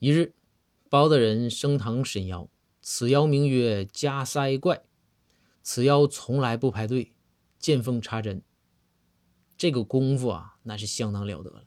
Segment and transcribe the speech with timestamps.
[0.00, 0.32] 一日，
[0.88, 2.48] 包大人升堂审妖，
[2.80, 4.84] 此妖名曰加塞怪。
[5.60, 7.12] 此妖从来不排队，
[7.58, 8.40] 见缝插针。
[9.56, 11.64] 这个功夫啊，那是相当了得了。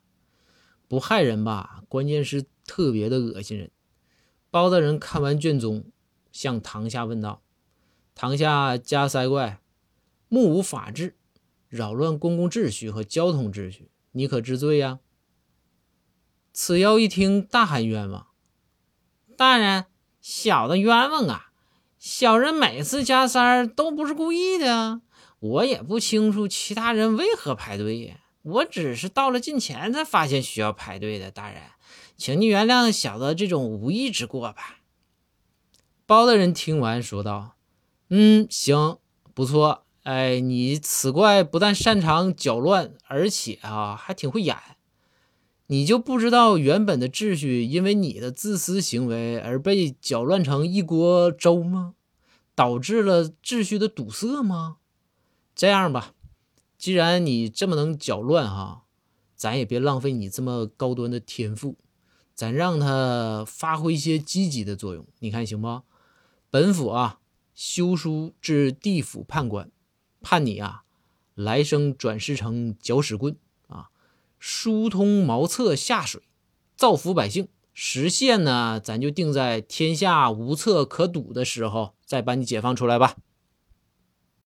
[0.87, 3.69] 不害人吧，关键是特别的恶心人。
[4.49, 5.83] 包大人看完卷宗，
[6.31, 7.43] 向堂下问道
[8.15, 9.61] ：“堂下加塞怪，
[10.29, 11.15] 目无法治，
[11.67, 15.01] 扰乱公共秩序和交通秩序，你可知罪呀？”
[16.53, 18.27] 此妖一听，大喊冤枉
[19.37, 19.85] ：“大人，
[20.19, 21.51] 小的冤枉啊！
[21.97, 25.01] 小人每次加塞儿都不是故意的啊，
[25.39, 28.15] 我也不清楚其他人为何排队呀。
[28.41, 31.31] 我只是到了近前才发现需要排队的。
[31.31, 31.61] 大人，
[32.17, 34.79] 请你原谅小的这种无意之过吧。”
[36.05, 37.55] 包大人听完说道
[38.09, 38.97] ：“嗯，行，
[39.33, 39.85] 不错。
[40.03, 44.57] 哎，你此怪不但擅长搅乱，而且啊，还挺会演。”
[45.71, 51.95] 你就不知道原本的秩序因为你的自私行为而被搅乱成一锅粥吗？
[52.53, 54.79] 导致了秩序的堵塞吗？
[55.55, 56.13] 这样吧，
[56.77, 58.83] 既然你这么能搅乱哈，
[59.33, 61.77] 咱也别浪费你这么高端的天赋，
[62.35, 65.83] 咱让他发挥一些积极的作用，你看行不？
[66.49, 67.21] 本府啊，
[67.55, 69.71] 修书至地府判官，
[70.21, 70.83] 判你啊，
[71.33, 73.37] 来生转世成搅屎棍。
[74.43, 76.19] 疏通茅厕下水，
[76.75, 77.47] 造福百姓。
[77.73, 83.17] 实现呢，咱就定在天下无厕可堵的时候，再把你解放出来吧。